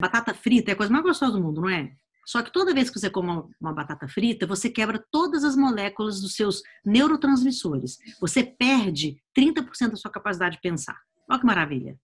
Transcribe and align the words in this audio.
Batata 0.00 0.32
frita 0.32 0.70
é 0.70 0.74
a 0.74 0.76
coisa 0.76 0.92
mais 0.92 1.04
gostosa 1.04 1.32
do 1.32 1.42
mundo, 1.42 1.60
não 1.60 1.68
é? 1.68 1.92
Só 2.24 2.42
que 2.42 2.52
toda 2.52 2.74
vez 2.74 2.90
que 2.90 3.00
você 3.00 3.08
come 3.08 3.42
uma 3.60 3.72
batata 3.72 4.06
frita, 4.06 4.46
você 4.46 4.68
quebra 4.68 5.02
todas 5.10 5.42
as 5.44 5.56
moléculas 5.56 6.20
dos 6.20 6.34
seus 6.34 6.62
neurotransmissores. 6.84 7.98
Você 8.20 8.44
perde 8.44 9.20
30% 9.36 9.90
da 9.90 9.96
sua 9.96 10.10
capacidade 10.10 10.56
de 10.56 10.60
pensar. 10.60 11.00
Olha 11.28 11.40
que 11.40 11.46
maravilha. 11.46 11.98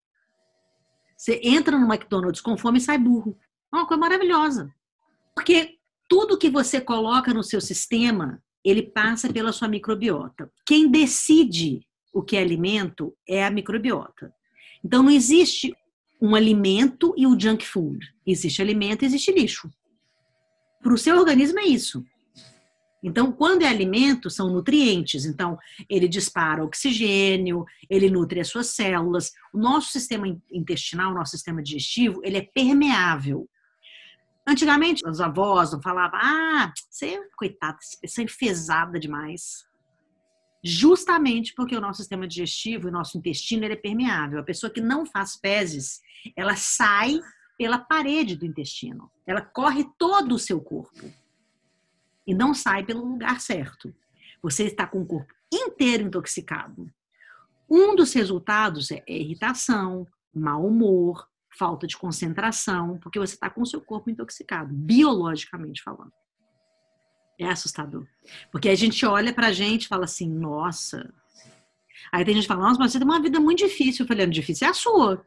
Você 1.17 1.41
entra 1.45 1.79
no 1.79 1.87
McDonald's 1.87 2.41
com 2.41 2.57
fome 2.57 2.79
e 2.79 2.81
sai 2.81 2.99
burro. 2.99 3.39
É 3.73 3.77
uma 3.77 3.87
coisa 3.87 4.01
maravilhosa. 4.01 4.75
Porque 5.35 5.79
tudo 6.09 6.39
que 6.39 6.51
você 6.51 6.81
coloca 6.81 7.33
no 7.33 7.43
seu 7.43 7.61
sistema, 7.61 8.43
ele 8.65 8.83
passa 8.83 9.33
pela 9.33 9.53
sua 9.53 9.69
microbiota. 9.69 10.51
Quem 10.67 10.91
decide 10.91 11.87
o 12.13 12.23
que 12.23 12.37
é 12.37 12.41
alimento 12.41 13.15
é 13.29 13.45
a 13.45 13.51
microbiota. 13.51 14.33
Então 14.83 15.03
não 15.03 15.11
existe 15.11 15.77
um 16.21 16.35
alimento 16.35 17.15
e 17.17 17.27
o 17.27 17.39
junk 17.39 17.65
food. 17.65 18.15
Existe 18.27 18.63
alimento 18.63 19.05
existe 19.05 19.33
lixo. 19.33 19.71
Para 20.83 20.95
o 20.95 20.99
seu 20.99 21.17
organismo 21.17 21.59
é 21.59 21.65
isso. 21.65 22.05
Então, 23.03 23.31
quando 23.31 23.63
é 23.63 23.69
alimento, 23.69 24.31
são 24.31 24.49
nutrientes. 24.49 25.27
Então, 25.27 25.59
ele 25.91 26.09
dispara 26.09 26.65
oxigênio, 26.65 27.67
ele 27.91 28.09
nutre 28.09 28.41
as 28.41 28.49
suas 28.49 28.69
células. 28.69 29.31
O 29.53 29.59
nosso 29.59 29.93
sistema 29.93 30.27
intestinal, 30.51 31.13
o 31.13 31.15
nosso 31.15 31.33
sistema 31.33 31.63
digestivo, 31.63 32.23
ele 32.25 32.39
é 32.39 32.43
permeável. 32.43 33.47
Antigamente, 34.47 35.07
os 35.07 35.21
avós 35.21 35.73
não 35.73 35.83
falavam, 35.83 36.19
ah, 36.23 36.73
você, 36.91 37.21
coitada, 37.37 37.77
você 38.03 38.23
é 38.23 38.25
enfesada 38.25 38.99
demais. 38.99 39.67
Justamente 40.67 41.53
porque 41.55 41.77
o 41.77 41.81
nosso 41.81 41.99
sistema 41.99 42.27
digestivo, 42.27 42.89
o 42.89 42.91
nosso 42.91 43.19
intestino, 43.19 43.65
ele 43.65 43.75
é 43.75 43.77
permeável. 43.77 44.41
A 44.41 44.43
pessoa 44.43 44.73
que 44.73 44.81
não 44.81 45.05
faz 45.05 45.37
fezes, 45.37 46.01
ela 46.35 46.57
sai 46.57 47.21
pela 47.59 47.79
parede 47.79 48.35
do 48.35 48.47
intestino. 48.47 49.11
Ela 49.27 49.43
corre 49.43 49.85
todo 49.99 50.35
o 50.35 50.39
seu 50.39 50.59
corpo 50.63 51.13
e 52.27 52.35
não 52.35 52.55
sai 52.55 52.83
pelo 52.83 53.05
lugar 53.05 53.43
certo. 53.43 53.95
Você 54.43 54.65
está 54.65 54.87
com 54.87 55.03
o 55.03 55.07
corpo 55.07 55.35
inteiro 55.53 56.05
intoxicado. 56.05 56.91
Um 57.69 57.95
dos 57.95 58.15
resultados 58.15 58.91
é 58.91 59.03
irritação, 59.07 60.07
mau 60.35 60.67
humor, 60.67 61.29
falta 61.51 61.87
de 61.87 61.97
concentração, 61.97 62.99
porque 62.99 63.19
você 63.19 63.35
está 63.35 63.51
com 63.51 63.61
o 63.61 63.67
seu 63.67 63.83
corpo 63.83 64.09
intoxicado, 64.09 64.73
biologicamente 64.73 65.83
falando. 65.83 66.13
É 67.45 67.51
assustador. 67.51 68.07
Porque 68.51 68.69
a 68.69 68.75
gente 68.75 69.05
olha 69.05 69.33
pra 69.33 69.53
gente 69.53 69.85
e 69.85 69.89
fala 69.89 70.05
assim, 70.05 70.29
nossa. 70.29 71.13
Aí 72.11 72.25
tem 72.25 72.35
gente 72.35 72.45
que 72.45 72.49
fala, 72.49 72.69
nossa, 72.69 72.79
mas 72.79 72.93
você 72.93 72.99
tem 72.99 73.07
uma 73.07 73.21
vida 73.21 73.39
muito 73.39 73.59
difícil. 73.59 74.05
Eu 74.05 74.09
falei, 74.09 74.27
difícil 74.27 74.67
é 74.67 74.71
a 74.71 74.75
sua. 74.75 75.25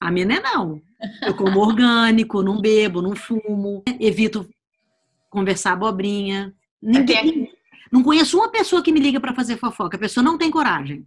A 0.00 0.10
minha 0.10 0.26
não 0.26 0.34
é 0.34 0.40
não. 0.40 0.82
Eu 1.22 1.34
como 1.34 1.60
orgânico, 1.60 2.42
não 2.42 2.60
bebo, 2.60 3.00
não 3.00 3.14
fumo, 3.14 3.82
evito 4.00 4.48
conversar 5.30 5.72
abobrinha. 5.72 6.54
Ninguém, 6.82 7.52
não 7.90 8.02
conheço 8.02 8.36
uma 8.36 8.48
pessoa 8.48 8.82
que 8.82 8.92
me 8.92 9.00
liga 9.00 9.20
para 9.20 9.34
fazer 9.34 9.56
fofoca. 9.56 9.96
A 9.96 10.00
pessoa 10.00 10.24
não 10.24 10.36
tem 10.36 10.50
coragem. 10.50 11.06